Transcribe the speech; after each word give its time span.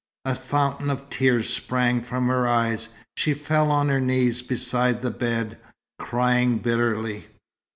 A 0.25 0.33
fountain 0.33 0.89
of 0.89 1.11
tears 1.11 1.53
sprang 1.53 2.01
from 2.01 2.25
her 2.25 2.47
eyes. 2.47 2.89
She 3.17 3.35
fell 3.35 3.69
on 3.69 3.87
her 3.89 4.01
knees 4.01 4.41
beside 4.41 5.03
the 5.03 5.11
bed, 5.11 5.59
crying 5.99 6.57
bitterly. 6.57 7.27